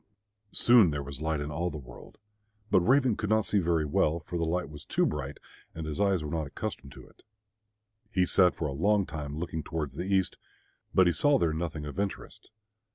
Soon 0.51 0.89
there 0.89 1.03
was 1.03 1.21
light 1.21 1.39
in 1.39 1.51
all 1.51 1.69
the 1.69 1.77
world. 1.77 2.17
But 2.71 2.79
Raven 2.79 3.15
could 3.15 3.29
not 3.29 3.45
see 3.45 3.59
very 3.59 3.85
well, 3.85 4.19
for 4.19 4.35
the 4.39 4.45
light 4.45 4.67
was 4.67 4.83
too 4.83 5.05
bright 5.05 5.37
and 5.75 5.85
his 5.85 6.01
eyes 6.01 6.23
were 6.23 6.31
not 6.31 6.47
accustomed 6.47 6.91
to 6.93 7.05
it. 7.07 7.21
He 8.09 8.25
sat 8.25 8.55
for 8.55 8.67
a 8.67 9.05
time 9.05 9.37
looking 9.37 9.61
towards 9.61 9.93
the 9.93 10.11
east, 10.11 10.39
but 10.91 11.05
he 11.05 11.13
saw 11.13 11.37
there 11.37 11.53
nothing 11.53 11.85
of 11.85 11.99
interest. 11.99 12.49